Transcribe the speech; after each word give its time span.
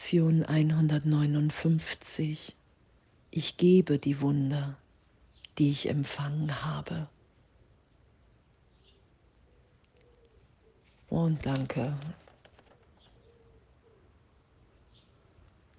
Lektion 0.00 0.46
159. 0.46 2.56
Ich 3.30 3.58
gebe 3.58 3.98
die 3.98 4.22
Wunder, 4.22 4.78
die 5.58 5.70
ich 5.70 5.90
empfangen 5.90 6.64
habe. 6.64 7.06
Und 11.10 11.44
danke. 11.44 11.94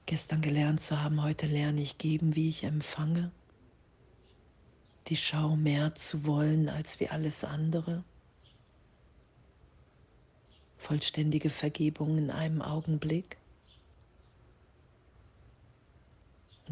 Gestern 0.05 0.41
gelernt 0.41 0.81
zu 0.81 1.01
haben, 1.01 1.23
heute 1.23 1.47
lerne 1.47 1.81
ich 1.81 1.97
geben, 1.97 2.35
wie 2.35 2.49
ich 2.49 2.63
empfange. 2.63 3.31
Die 5.07 5.17
Schau 5.17 5.55
mehr 5.55 5.95
zu 5.95 6.27
wollen 6.27 6.69
als 6.69 6.99
wie 6.99 7.09
alles 7.09 7.43
andere. 7.43 8.03
Vollständige 10.77 11.49
Vergebung 11.49 12.19
in 12.19 12.29
einem 12.29 12.61
Augenblick. 12.61 13.40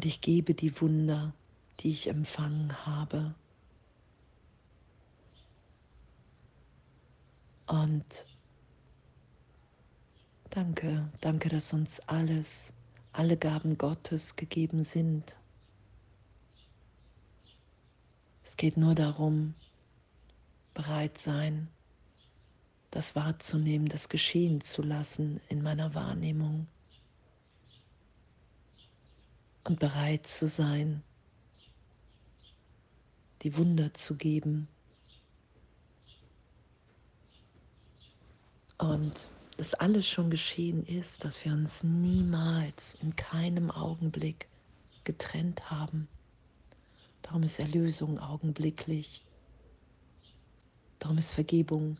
Und 0.00 0.06
ich 0.06 0.22
gebe 0.22 0.54
die 0.54 0.80
Wunder, 0.80 1.34
die 1.80 1.90
ich 1.90 2.06
empfangen 2.06 2.86
habe. 2.86 3.34
Und 7.66 8.24
danke, 10.48 11.06
danke, 11.20 11.50
dass 11.50 11.74
uns 11.74 12.00
alles, 12.08 12.72
alle 13.12 13.36
Gaben 13.36 13.76
Gottes 13.76 14.36
gegeben 14.36 14.84
sind. 14.84 15.36
Es 18.42 18.56
geht 18.56 18.78
nur 18.78 18.94
darum, 18.94 19.52
bereit 20.72 21.18
sein, 21.18 21.68
das 22.90 23.14
wahrzunehmen, 23.14 23.90
das 23.90 24.08
geschehen 24.08 24.62
zu 24.62 24.80
lassen 24.80 25.42
in 25.50 25.62
meiner 25.62 25.94
Wahrnehmung 25.94 26.68
und 29.64 29.78
bereit 29.78 30.26
zu 30.26 30.48
sein, 30.48 31.02
die 33.42 33.56
Wunder 33.56 33.92
zu 33.94 34.16
geben. 34.16 34.68
Und 38.78 39.30
dass 39.56 39.74
alles 39.74 40.06
schon 40.08 40.30
geschehen 40.30 40.86
ist, 40.86 41.24
dass 41.24 41.44
wir 41.44 41.52
uns 41.52 41.82
niemals 41.82 42.96
in 43.02 43.14
keinem 43.14 43.70
Augenblick 43.70 44.48
getrennt 45.04 45.70
haben. 45.70 46.08
Darum 47.22 47.42
ist 47.42 47.58
Erlösung 47.58 48.18
augenblicklich. 48.18 49.22
Darum 50.98 51.18
ist 51.18 51.32
Vergebung 51.32 51.98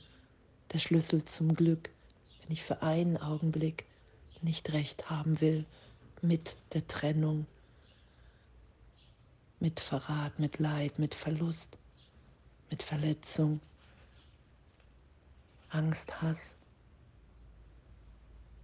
der 0.72 0.78
Schlüssel 0.78 1.24
zum 1.24 1.54
Glück, 1.54 1.90
wenn 2.42 2.52
ich 2.52 2.62
für 2.62 2.82
einen 2.82 3.18
Augenblick 3.18 3.84
nicht 4.40 4.72
recht 4.72 5.10
haben 5.10 5.40
will 5.42 5.66
mit 6.22 6.56
der 6.72 6.86
Trennung, 6.86 7.46
mit 9.58 9.80
Verrat, 9.80 10.38
mit 10.38 10.58
Leid, 10.58 10.98
mit 10.98 11.14
Verlust, 11.14 11.78
mit 12.70 12.82
Verletzung, 12.82 13.60
Angst, 15.68 16.20
Hass. 16.22 16.54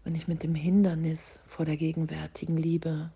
Wenn 0.05 0.15
ich 0.15 0.29
mit 0.29 0.43
dem 0.43 0.55
Hindernis 0.55 1.41
vor 1.47 1.65
der 1.65 1.77
gegenwärtigen 1.77 2.57
Liebe 2.57 3.11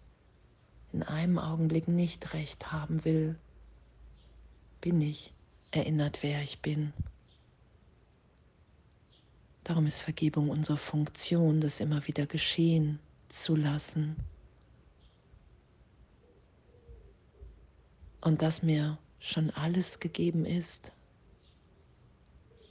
in 0.92 1.02
einem 1.02 1.38
Augenblick 1.38 1.88
nicht 1.88 2.34
recht 2.34 2.72
haben 2.72 3.04
will, 3.04 3.38
bin 4.80 5.00
ich 5.00 5.32
erinnert, 5.70 6.22
wer 6.22 6.42
ich 6.42 6.60
bin. 6.60 6.92
Darum 9.62 9.86
ist 9.86 10.00
Vergebung 10.00 10.50
unsere 10.50 10.78
Funktion, 10.78 11.60
das 11.60 11.80
immer 11.80 12.06
wieder 12.06 12.26
geschehen 12.26 12.98
zu 13.32 13.56
lassen. 13.56 14.16
Und 18.20 18.42
dass 18.42 18.62
mir 18.62 18.98
schon 19.18 19.50
alles 19.50 20.00
gegeben 20.00 20.44
ist, 20.44 20.92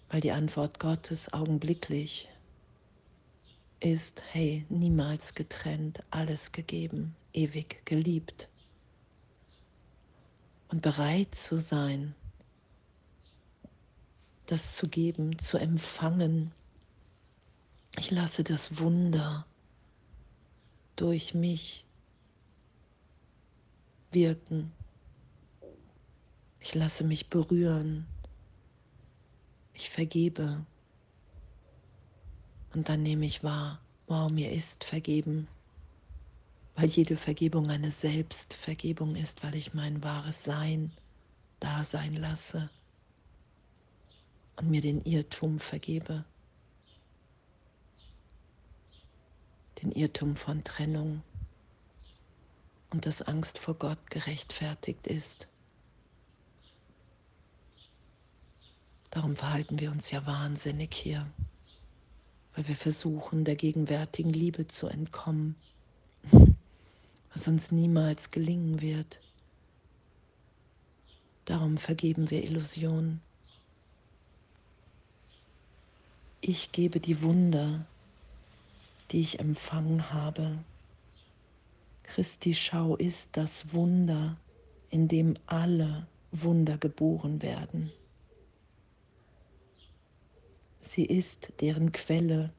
weil 0.09 0.21
die 0.21 0.31
Antwort 0.31 0.79
Gottes 0.79 1.31
augenblicklich 1.33 2.29
ist, 3.79 4.21
hey, 4.31 4.65
niemals 4.69 5.33
getrennt, 5.33 6.03
alles 6.11 6.51
gegeben, 6.51 7.15
ewig 7.33 7.85
geliebt. 7.85 8.49
Und 10.67 10.81
bereit 10.81 11.33
zu 11.33 11.57
sein, 11.57 12.13
das 14.45 14.75
zu 14.75 14.87
geben, 14.87 15.39
zu 15.39 15.57
empfangen. 15.57 16.51
Ich 17.97 18.11
lasse 18.11 18.43
das 18.43 18.79
Wunder 18.79 19.45
durch 20.99 21.33
mich 21.33 21.85
wirken. 24.11 24.71
Ich 26.59 26.75
lasse 26.75 27.03
mich 27.05 27.29
berühren. 27.29 28.05
Ich 29.73 29.89
vergebe. 29.89 30.65
Und 32.73 32.89
dann 32.89 33.01
nehme 33.01 33.25
ich 33.25 33.43
wahr, 33.43 33.79
wow, 34.07 34.29
mir 34.29 34.51
ist 34.51 34.83
vergeben. 34.83 35.47
Weil 36.75 36.89
jede 36.89 37.15
Vergebung 37.15 37.69
eine 37.69 37.91
Selbstvergebung 37.91 39.15
ist, 39.15 39.41
weil 39.43 39.55
ich 39.55 39.73
mein 39.73 40.03
wahres 40.03 40.43
Sein 40.43 40.91
da 41.59 41.83
sein 41.83 42.15
lasse 42.15 42.69
und 44.57 44.69
mir 44.69 44.81
den 44.81 45.01
Irrtum 45.05 45.59
vergebe. 45.59 46.25
Den 49.81 49.91
Irrtum 49.91 50.35
von 50.35 50.63
Trennung 50.63 51.23
und 52.89 53.05
dass 53.05 53.21
Angst 53.21 53.57
vor 53.57 53.75
Gott 53.75 54.09
gerechtfertigt 54.09 55.07
ist. 55.07 55.47
Darum 59.11 59.35
verhalten 59.35 59.79
wir 59.79 59.91
uns 59.91 60.11
ja 60.11 60.25
wahnsinnig 60.25 60.93
hier, 60.93 61.25
weil 62.55 62.67
wir 62.67 62.75
versuchen, 62.75 63.43
der 63.43 63.55
gegenwärtigen 63.55 64.31
Liebe 64.31 64.67
zu 64.67 64.87
entkommen, 64.87 65.55
was 67.33 67.47
uns 67.47 67.71
niemals 67.71 68.31
gelingen 68.31 68.81
wird. 68.81 69.19
Darum 71.45 71.77
vergeben 71.77 72.29
wir 72.29 72.43
Illusionen. 72.43 73.21
Ich 76.41 76.71
gebe 76.71 76.99
die 76.99 77.21
Wunder, 77.23 77.85
die 79.11 79.21
ich 79.21 79.39
empfangen 79.39 80.11
habe. 80.11 80.59
Christi 82.03 82.55
Schau 82.55 82.95
ist 82.95 83.37
das 83.37 83.73
Wunder, 83.73 84.37
in 84.89 85.07
dem 85.07 85.35
alle 85.45 86.07
Wunder 86.31 86.77
geboren 86.77 87.41
werden. 87.41 87.91
Sie 90.81 91.05
ist 91.05 91.53
deren 91.61 91.91
Quelle. 91.91 92.51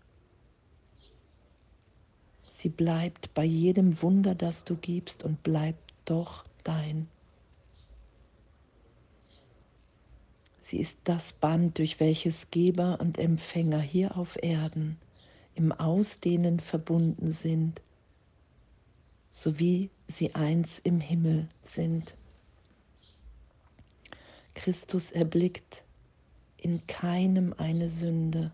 Sie 2.51 2.69
bleibt 2.69 3.33
bei 3.35 3.45
jedem 3.45 4.01
Wunder, 4.03 4.35
das 4.35 4.65
du 4.65 4.77
gibst 4.77 5.25
und 5.25 5.43
bleibt 5.43 5.95
doch 6.05 6.45
dein. 6.63 7.09
Sie 10.61 10.79
ist 10.79 10.99
das 11.05 11.33
Band, 11.33 11.79
durch 11.79 11.99
welches 11.99 12.51
Geber 12.53 13.01
und 13.01 13.19
Empfänger 13.19 13.81
hier 13.81 14.17
auf 14.17 14.41
Erden 14.41 14.99
im 15.55 15.73
Ausdehnen 15.73 16.61
verbunden 16.61 17.31
sind, 17.31 17.83
so 19.33 19.59
wie 19.59 19.91
sie 20.07 20.35
eins 20.35 20.79
im 20.79 21.01
Himmel 21.01 21.49
sind. 21.63 22.17
Christus 24.55 25.11
erblickt 25.11 25.85
in 26.57 26.87
keinem 26.87 27.55
eine 27.57 27.89
Sünde. 27.89 28.53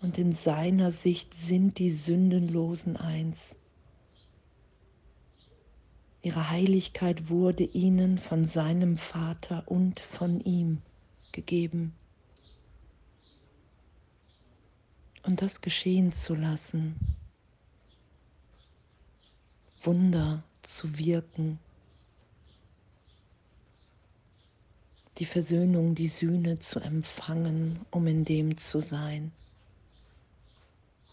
Und 0.00 0.18
in 0.18 0.32
seiner 0.32 0.92
Sicht 0.92 1.34
sind 1.34 1.78
die 1.78 1.90
Sündenlosen 1.90 2.96
eins. 2.96 3.54
Ihre 6.22 6.50
Heiligkeit 6.50 7.28
wurde 7.28 7.64
ihnen 7.64 8.18
von 8.18 8.44
seinem 8.44 8.98
Vater 8.98 9.64
und 9.66 10.00
von 10.00 10.40
ihm 10.40 10.82
gegeben. 11.32 11.94
Und 15.22 15.42
das 15.42 15.60
geschehen 15.60 16.12
zu 16.12 16.34
lassen, 16.34 16.96
Wunder 19.82 20.42
zu 20.62 20.98
wirken, 20.98 21.58
die 25.18 25.26
Versöhnung, 25.26 25.94
die 25.94 26.08
Sühne 26.08 26.58
zu 26.58 26.80
empfangen, 26.80 27.80
um 27.90 28.06
in 28.06 28.24
dem 28.24 28.56
zu 28.56 28.80
sein. 28.80 29.32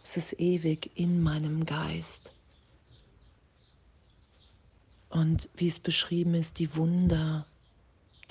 Es 0.04 0.16
ist 0.16 0.40
ewig 0.40 0.92
in 0.96 1.22
meinem 1.22 1.66
Geist. 1.66 2.32
Und 5.10 5.50
wie 5.56 5.68
es 5.68 5.80
beschrieben 5.80 6.34
ist, 6.34 6.60
die 6.60 6.76
Wunder, 6.76 7.46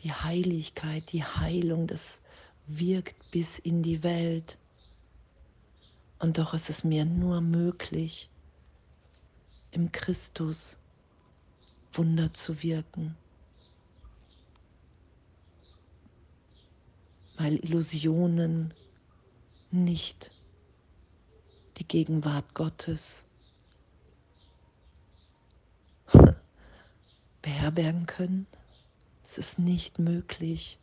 die 0.03 0.13
Heiligkeit, 0.13 1.13
die 1.13 1.25
Heilung, 1.25 1.87
das 1.87 2.21
wirkt 2.67 3.31
bis 3.31 3.59
in 3.59 3.83
die 3.83 4.03
Welt. 4.03 4.57
Und 6.19 6.39
doch 6.39 6.55
ist 6.55 6.71
es 6.71 6.85
mir 6.85 7.05
nur 7.05 7.41
möglich, 7.41 8.31
im 9.71 9.93
Christus 9.93 10.79
Wunder 11.93 12.33
zu 12.33 12.63
wirken. 12.63 13.17
Weil 17.37 17.57
Illusionen 17.57 18.73
nicht 19.71 20.31
die 21.77 21.87
Gegenwart 21.87 22.55
Gottes 22.55 23.25
beherbergen 27.43 28.07
können. 28.07 28.47
Es 29.25 29.37
ist 29.39 29.59
nicht 29.59 29.99
möglich, 29.99 30.79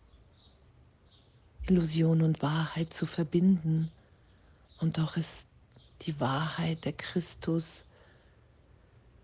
Illusion 1.67 2.21
und 2.21 2.41
Wahrheit 2.41 2.93
zu 2.93 3.05
verbinden. 3.05 3.89
Und 4.83 4.97
doch 4.97 5.15
ist 5.15 5.47
die 6.01 6.19
Wahrheit 6.19 6.83
der 6.83 6.91
Christus. 6.91 7.85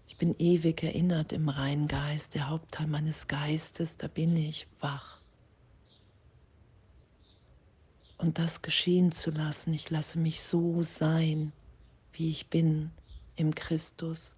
Ich 0.08 0.16
bin 0.16 0.34
ewig 0.40 0.82
erinnert 0.84 1.34
im 1.34 1.50
reinen 1.50 1.90
Geist, 1.90 2.34
der 2.34 2.48
Hauptteil 2.48 2.88
meines 2.88 3.28
Geistes, 3.28 3.98
da 3.98 4.08
bin 4.08 4.38
ich 4.38 4.68
wach. 4.80 5.20
Und 8.20 8.40
das 8.40 8.62
geschehen 8.62 9.12
zu 9.12 9.32
lassen, 9.32 9.74
ich 9.74 9.90
lasse 9.90 10.18
mich 10.18 10.42
so 10.42 10.82
sein, 10.82 11.52
wie 12.14 12.32
ich 12.32 12.48
bin 12.48 12.92
im 13.36 13.54
Christus, 13.54 14.38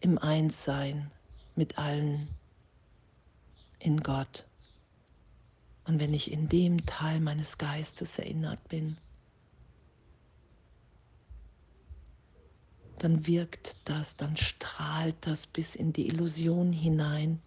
im 0.00 0.18
Einssein 0.18 1.12
mit 1.54 1.78
allen 1.78 2.26
in 3.78 4.02
Gott. 4.02 4.49
Und 5.90 5.98
wenn 5.98 6.14
ich 6.14 6.30
in 6.30 6.48
dem 6.48 6.86
Teil 6.86 7.18
meines 7.18 7.58
Geistes 7.58 8.20
erinnert 8.20 8.68
bin, 8.68 8.96
dann 12.98 13.26
wirkt 13.26 13.74
das, 13.86 14.14
dann 14.14 14.36
strahlt 14.36 15.16
das 15.22 15.48
bis 15.48 15.74
in 15.74 15.92
die 15.92 16.06
Illusion 16.06 16.72
hinein. 16.72 17.42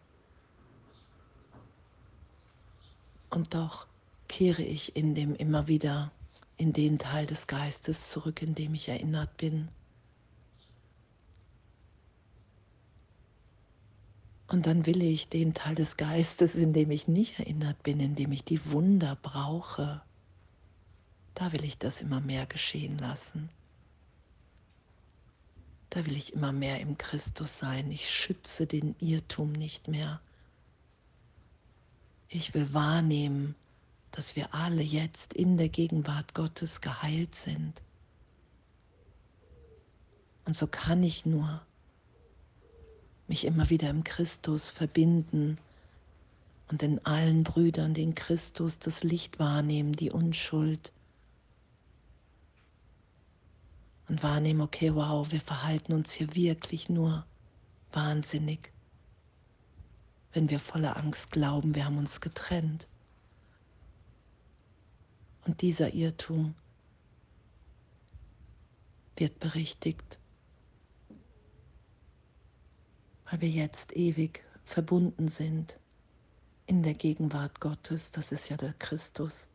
Und 3.30 3.54
doch 3.54 3.88
kehre 4.28 4.64
ich 4.64 4.94
in 4.98 5.16
dem 5.16 5.38
immer 5.38 5.70
wieder 5.70 6.12
in 6.58 6.74
den 6.74 7.00
Teil 7.00 7.26
des 7.26 7.48
Geistes 7.48 8.10
zurück, 8.12 8.42
in 8.42 8.56
dem 8.56 8.76
ich 8.76 8.90
erinnert 8.90 9.38
bin. 9.38 9.70
Und 14.54 14.68
dann 14.68 14.86
will 14.86 15.02
ich 15.02 15.30
den 15.30 15.56
Teil 15.56 15.74
des 15.74 15.98
Geistes, 15.98 16.54
in 16.54 16.74
dem 16.74 16.92
ich 16.92 17.08
nicht 17.08 17.40
erinnert 17.40 17.82
bin, 17.82 18.00
in 18.00 18.14
dem 18.14 18.32
ich 18.32 18.44
die 18.44 18.64
Wunder 18.70 19.18
brauche, 19.20 20.04
da 21.34 21.52
will 21.54 21.64
ich 21.64 21.80
das 21.80 22.04
immer 22.04 22.22
mehr 22.22 22.46
geschehen 22.46 23.00
lassen. 23.00 23.50
Da 25.90 26.06
will 26.06 26.16
ich 26.16 26.34
immer 26.34 26.52
mehr 26.52 26.80
im 26.82 27.00
Christus 27.00 27.58
sein. 27.58 27.90
Ich 27.90 28.08
schütze 28.08 28.68
den 28.68 28.96
Irrtum 29.00 29.54
nicht 29.54 29.88
mehr. 29.88 30.22
Ich 32.30 32.54
will 32.54 32.72
wahrnehmen, 32.76 33.56
dass 34.12 34.36
wir 34.36 34.54
alle 34.54 34.84
jetzt 34.84 35.34
in 35.34 35.58
der 35.58 35.70
Gegenwart 35.70 36.36
Gottes 36.36 36.80
geheilt 36.80 37.34
sind. 37.34 37.82
Und 40.46 40.56
so 40.56 40.68
kann 40.68 41.02
ich 41.02 41.26
nur 41.26 41.66
mich 43.28 43.46
immer 43.46 43.70
wieder 43.70 43.90
im 43.90 44.04
Christus 44.04 44.70
verbinden 44.70 45.58
und 46.70 46.84
in 46.84 47.04
allen 47.06 47.44
Brüdern 47.44 47.94
den 47.94 48.16
Christus, 48.16 48.80
das 48.80 49.04
Licht 49.04 49.40
wahrnehmen, 49.40 49.94
die 49.94 50.12
Unschuld. 50.12 50.92
Und 54.10 54.24
wahrnehmen, 54.24 54.62
okay, 54.62 54.94
wow, 54.94 55.32
wir 55.32 55.42
verhalten 55.42 55.94
uns 55.94 56.12
hier 56.12 56.36
wirklich 56.36 56.90
nur 56.90 57.26
wahnsinnig, 57.92 58.72
wenn 60.34 60.50
wir 60.50 60.60
voller 60.60 60.98
Angst 60.98 61.32
glauben, 61.32 61.76
wir 61.76 61.86
haben 61.86 61.98
uns 61.98 62.20
getrennt. 62.20 62.88
Und 65.46 65.62
dieser 65.62 65.94
Irrtum 65.94 66.56
wird 69.16 69.40
berichtigt, 69.40 70.18
weil 73.34 73.42
wir 73.42 73.50
jetzt 73.50 73.96
ewig 73.96 74.44
verbunden 74.64 75.28
sind 75.28 75.80
in 76.68 76.84
der 76.84 76.94
Gegenwart 76.94 77.60
Gottes. 77.60 78.12
Das 78.12 78.32
ist 78.32 78.48
ja 78.50 78.58
der 78.58 78.74
Christus. 78.74 79.48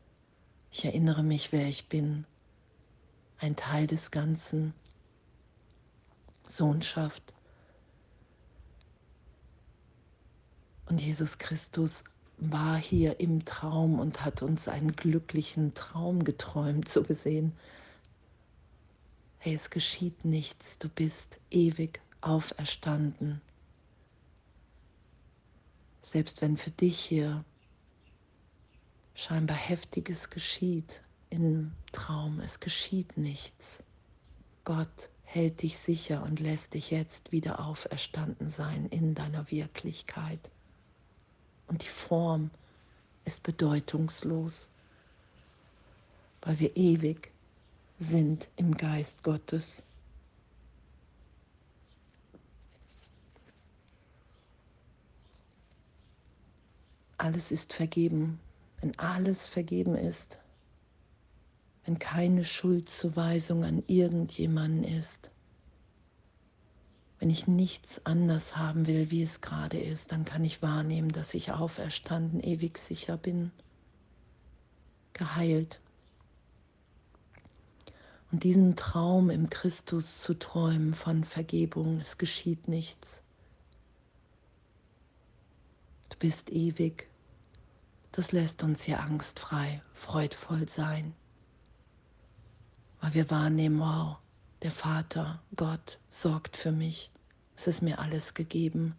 Ich 0.72 0.84
erinnere 0.84 1.22
mich, 1.22 1.52
wer 1.52 1.69
ich 1.69 1.88
bin, 1.88 2.26
ein 3.38 3.54
Teil 3.54 3.86
des 3.86 4.10
Ganzen, 4.10 4.75
Sohnschaft. 6.48 7.22
Und 10.86 11.00
Jesus 11.00 11.38
Christus 11.38 12.02
war 12.38 12.76
hier 12.78 13.20
im 13.20 13.44
Traum 13.44 14.00
und 14.00 14.24
hat 14.24 14.42
uns 14.42 14.66
einen 14.66 14.96
glücklichen 14.96 15.72
Traum 15.74 16.24
geträumt, 16.24 16.88
so 16.88 17.04
gesehen. 17.04 17.52
Hey, 19.38 19.54
es 19.54 19.70
geschieht 19.70 20.24
nichts, 20.24 20.81
du 20.81 20.88
bist 20.88 21.38
ewig 21.52 22.00
auferstanden. 22.22 23.40
Selbst 26.10 26.40
wenn 26.40 26.56
für 26.56 26.70
dich 26.70 26.99
hier 26.99 27.44
scheinbar 29.14 29.58
heftiges 29.58 30.31
geschieht 30.31 31.02
im 31.28 31.72
Traum, 31.93 32.40
es 32.40 32.60
geschieht 32.60 33.19
nichts. 33.19 33.82
Gott 34.64 35.10
hält 35.25 35.60
dich 35.60 35.76
sicher 35.76 36.22
und 36.22 36.40
lässt 36.40 36.72
dich 36.72 36.90
jetzt 36.90 37.31
wieder 37.31 37.62
auferstanden 37.62 38.49
sein 38.49 38.87
in 38.87 39.14
deiner 39.14 39.50
Wirklichkeit 39.50 40.50
und 41.66 41.82
die 41.82 41.90
Form 41.90 42.50
ist 43.26 43.43
bedeutungslos, 43.43 44.70
weil 46.40 46.58
wir 46.58 46.75
ewig 46.75 47.31
sind 47.99 48.49
im 48.56 48.75
Geist 48.75 49.22
Gottes. 49.22 49.82
Alles 57.19 57.53
ist 57.53 57.75
vergeben. 57.75 58.41
Wenn 58.81 58.97
alles 58.99 59.47
vergeben 59.47 59.97
ist, 59.97 60.38
wenn 61.85 61.99
keine 61.99 62.44
Schuldzuweisung 62.44 63.65
an 63.65 63.82
irgendjemanden 63.88 64.84
ist, 64.84 65.31
wenn 67.19 67.31
ich 67.31 67.48
nichts 67.48 68.06
anders 68.06 68.56
haben 68.56 68.87
will, 68.87 69.10
wie 69.10 69.22
es 69.22 69.41
gerade 69.41 69.81
ist, 69.81 70.13
dann 70.13 70.25
kann 70.25 70.44
ich 70.44 70.63
wahrnehmen, 70.63 71.10
dass 71.10 71.34
ich 71.34 71.51
auferstanden, 71.51 72.41
ewig 72.41 72.79
sicher 72.79 73.17
bin, 73.17 73.51
geheilt. 75.13 75.81
Und 78.31 78.44
diesen 78.44 78.77
Traum 78.77 79.31
im 79.31 79.51
Christus 79.51 80.22
zu 80.22 80.34
träumen 80.34 80.94
von 80.94 81.25
Vergebung, 81.25 81.98
es 81.98 82.19
geschieht 82.19 82.69
nichts. 82.69 83.22
Bist 86.19 86.51
ewig. 86.51 87.08
Das 88.10 88.32
lässt 88.32 88.65
uns 88.65 88.82
hier 88.82 89.01
angstfrei, 89.01 89.82
freudvoll 89.94 90.69
sein, 90.69 91.15
weil 93.01 93.15
wir 93.15 93.31
wahrnehmen, 93.31 93.79
wow, 93.79 94.17
der 94.63 94.72
Vater, 94.72 95.41
Gott, 95.55 96.01
sorgt 96.08 96.56
für 96.56 96.72
mich. 96.72 97.13
Es 97.55 97.69
ist 97.69 97.82
mir 97.82 98.01
alles 98.01 98.34
gegeben. 98.34 98.96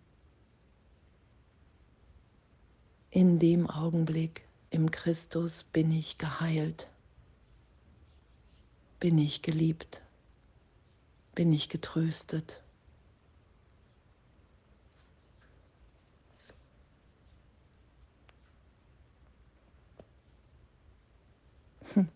In 3.10 3.40
dem 3.40 3.70
Augenblick 3.70 4.48
im 4.70 4.90
Christus 4.90 5.64
bin 5.64 5.92
ich 5.92 6.18
geheilt, 6.18 6.90
bin 9.00 9.18
ich 9.18 9.42
geliebt, 9.42 10.02
bin 11.36 11.52
ich 11.52 11.68
getröstet. 11.68 12.62
Hm. 21.94 22.08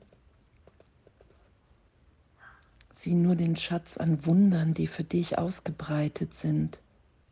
Sieh 2.94 3.16
nur 3.16 3.36
den 3.36 3.56
Schatz 3.56 3.98
an 3.98 4.26
Wundern, 4.26 4.74
die 4.74 4.88
für 4.88 5.04
dich 5.04 5.38
ausgebreitet 5.38 6.34
sind, 6.34 6.80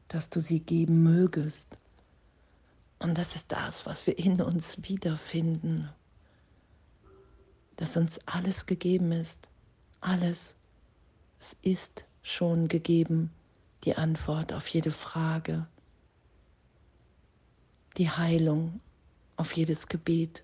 dass 0.07 0.29
du 0.29 0.39
sie 0.39 0.59
geben 0.59 1.03
mögest. 1.03 1.77
Und 2.99 3.17
das 3.17 3.35
ist 3.35 3.51
das, 3.51 3.85
was 3.85 4.05
wir 4.05 4.19
in 4.19 4.41
uns 4.41 4.77
wiederfinden, 4.83 5.89
dass 7.77 7.97
uns 7.97 8.19
alles 8.27 8.65
gegeben 8.65 9.11
ist, 9.11 9.47
alles. 10.01 10.55
Es 11.39 11.55
ist 11.61 12.05
schon 12.21 12.67
gegeben, 12.67 13.31
die 13.83 13.95
Antwort 13.95 14.53
auf 14.53 14.67
jede 14.67 14.91
Frage, 14.91 15.65
die 17.97 18.09
Heilung 18.09 18.79
auf 19.37 19.53
jedes 19.53 19.87
Gebet, 19.87 20.43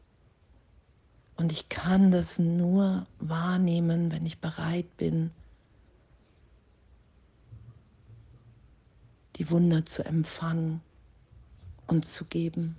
Und 1.37 1.51
ich 1.51 1.69
kann 1.69 2.09
das 2.09 2.39
nur 2.39 3.05
wahrnehmen, 3.19 4.11
wenn 4.11 4.25
ich 4.25 4.39
bereit 4.39 4.97
bin, 4.97 5.29
die 9.35 9.51
Wunder 9.51 9.85
zu 9.85 10.03
empfangen 10.03 10.81
und 11.85 12.05
zu 12.05 12.25
geben. 12.25 12.75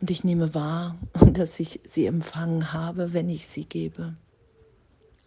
Und 0.00 0.10
ich 0.10 0.24
nehme 0.24 0.54
wahr, 0.54 0.96
dass 1.32 1.60
ich 1.60 1.80
sie 1.84 2.06
empfangen 2.06 2.72
habe, 2.72 3.12
wenn 3.12 3.28
ich 3.28 3.46
sie 3.46 3.66
gebe. 3.66 4.16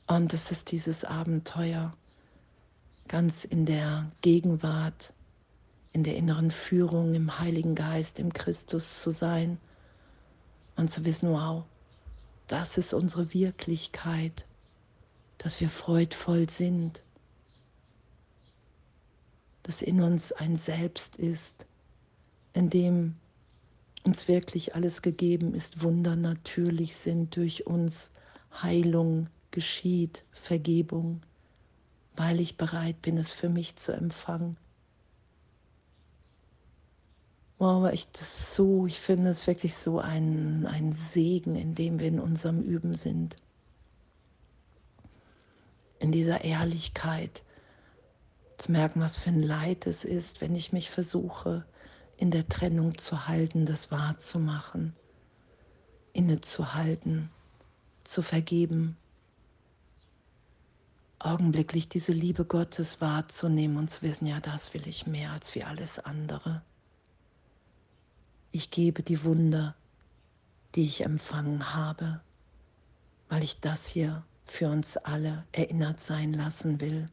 Und 0.07 0.33
es 0.33 0.49
ist 0.49 0.71
dieses 0.71 1.05
Abenteuer, 1.05 1.93
ganz 3.07 3.45
in 3.45 3.67
der 3.67 4.11
Gegenwart, 4.21 5.13
in 5.91 6.03
der 6.03 6.15
inneren 6.15 6.49
Führung, 6.49 7.13
im 7.13 7.37
Heiligen 7.37 7.75
Geist, 7.75 8.17
im 8.17 8.33
Christus 8.33 8.99
zu 8.99 9.11
sein 9.11 9.59
und 10.75 10.89
zu 10.89 11.05
wissen, 11.05 11.29
wow, 11.29 11.63
das 12.47 12.77
ist 12.77 12.93
unsere 12.93 13.33
Wirklichkeit, 13.33 14.45
dass 15.37 15.59
wir 15.59 15.69
freudvoll 15.69 16.49
sind, 16.49 17.03
dass 19.63 19.81
in 19.81 20.01
uns 20.01 20.31
ein 20.31 20.57
Selbst 20.57 21.15
ist, 21.15 21.65
in 22.53 22.69
dem 22.69 23.15
uns 24.03 24.27
wirklich 24.27 24.75
alles 24.75 25.01
gegeben 25.01 25.53
ist, 25.53 25.81
Wunder 25.81 26.15
natürlich 26.15 26.95
sind, 26.95 27.35
durch 27.35 27.65
uns 27.65 28.11
Heilung 28.61 29.27
geschieht, 29.51 30.25
Vergebung, 30.31 31.21
weil 32.15 32.39
ich 32.39 32.57
bereit 32.57 33.01
bin, 33.01 33.17
es 33.17 33.33
für 33.33 33.49
mich 33.49 33.77
zu 33.77 33.93
empfangen. 33.93 34.57
Wow, 37.63 37.89
ich 37.93 38.11
das 38.11 38.57
so, 38.57 38.87
ich 38.87 38.99
finde 38.99 39.29
es 39.29 39.47
wirklich 39.47 39.77
so 39.77 39.97
ein, 39.97 40.67
ein 40.67 40.91
Segen, 40.91 41.55
in 41.55 41.75
dem 41.75 41.97
wir 41.97 42.09
in 42.09 42.19
unserem 42.19 42.61
Üben 42.61 42.93
sind. 42.93 43.37
In 45.97 46.11
dieser 46.11 46.43
Ehrlichkeit. 46.43 47.41
Zu 48.57 48.73
merken, 48.73 48.99
was 48.99 49.15
für 49.15 49.29
ein 49.29 49.41
Leid 49.41 49.87
es 49.87 50.03
ist, 50.03 50.41
wenn 50.41 50.55
ich 50.55 50.73
mich 50.73 50.89
versuche, 50.89 51.63
in 52.17 52.31
der 52.31 52.49
Trennung 52.49 52.97
zu 52.97 53.29
halten, 53.29 53.65
das 53.65 53.91
wahrzumachen, 53.91 54.93
innezuhalten, 56.11 57.29
zu 58.03 58.21
vergeben, 58.21 58.97
augenblicklich 61.17 61.87
diese 61.87 62.11
Liebe 62.11 62.43
Gottes 62.43 62.99
wahrzunehmen. 62.99 63.77
Und 63.77 63.89
zu 63.89 64.01
wissen, 64.01 64.27
ja, 64.27 64.41
das 64.41 64.73
will 64.73 64.85
ich 64.85 65.07
mehr 65.07 65.31
als 65.31 65.55
wie 65.55 65.63
alles 65.63 65.97
andere. 65.99 66.61
Ich 68.55 68.69
gebe 68.69 69.01
die 69.01 69.23
Wunder, 69.23 69.75
die 70.75 70.85
ich 70.85 71.01
empfangen 71.01 71.73
habe, 71.73 72.21
weil 73.27 73.41
ich 73.41 73.59
das 73.59 73.87
hier 73.87 74.23
für 74.45 74.69
uns 74.69 74.95
alle 74.95 75.43
erinnert 75.53 75.99
sein 75.99 76.33
lassen 76.33 76.79
will. 76.79 77.09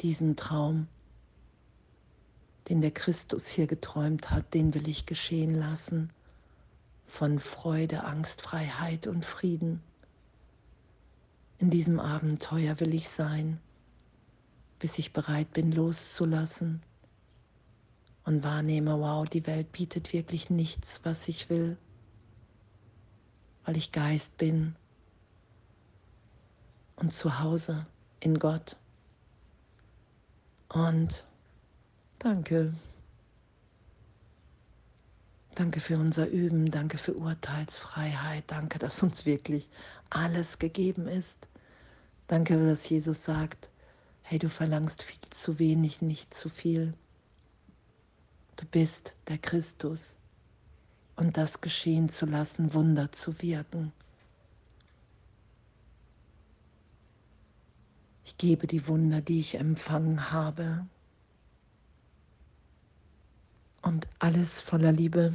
Diesen 0.00 0.36
Traum, 0.36 0.86
den 2.68 2.80
der 2.80 2.92
Christus 2.92 3.48
hier 3.48 3.66
geträumt 3.66 4.30
hat, 4.30 4.54
den 4.54 4.74
will 4.74 4.86
ich 4.88 5.06
geschehen 5.06 5.54
lassen 5.54 6.12
von 7.04 7.40
Freude, 7.40 8.04
Angst, 8.04 8.42
Freiheit 8.42 9.08
und 9.08 9.24
Frieden. 9.24 9.82
In 11.58 11.70
diesem 11.70 11.98
Abenteuer 11.98 12.78
will 12.78 12.94
ich 12.94 13.08
sein, 13.08 13.58
bis 14.78 15.00
ich 15.00 15.12
bereit 15.12 15.52
bin 15.52 15.72
loszulassen 15.72 16.80
und 18.26 18.42
wahrnehme, 18.42 19.00
wow, 19.00 19.26
die 19.26 19.46
Welt 19.46 19.72
bietet 19.72 20.12
wirklich 20.12 20.50
nichts, 20.50 21.00
was 21.04 21.28
ich 21.28 21.48
will, 21.48 21.78
weil 23.64 23.76
ich 23.76 23.92
Geist 23.92 24.36
bin 24.36 24.74
und 26.96 27.12
zu 27.12 27.38
Hause 27.38 27.86
in 28.20 28.38
Gott. 28.38 28.76
Und 30.68 31.24
danke. 32.18 32.74
Danke 35.54 35.80
für 35.80 35.96
unser 35.96 36.28
Üben, 36.28 36.70
danke 36.70 36.98
für 36.98 37.14
Urteilsfreiheit, 37.14 38.44
danke, 38.48 38.78
dass 38.78 39.02
uns 39.02 39.24
wirklich 39.24 39.70
alles 40.10 40.58
gegeben 40.58 41.06
ist. 41.06 41.48
Danke, 42.26 42.66
dass 42.66 42.88
Jesus 42.88 43.22
sagt, 43.22 43.70
hey, 44.22 44.38
du 44.40 44.50
verlangst 44.50 45.02
viel 45.02 45.20
zu 45.30 45.60
wenig, 45.60 46.02
nicht 46.02 46.34
zu 46.34 46.48
viel. 46.48 46.92
Du 48.56 48.64
bist 48.66 49.14
der 49.28 49.38
Christus 49.38 50.16
und 51.16 51.36
das 51.36 51.60
geschehen 51.60 52.08
zu 52.08 52.26
lassen, 52.26 52.74
Wunder 52.74 53.12
zu 53.12 53.40
wirken. 53.42 53.92
Ich 58.24 58.36
gebe 58.38 58.66
die 58.66 58.88
Wunder, 58.88 59.20
die 59.20 59.40
ich 59.40 59.54
empfangen 59.54 60.32
habe. 60.32 60.86
Und 63.82 64.08
alles 64.18 64.60
voller 64.60 64.92
Liebe. 64.92 65.32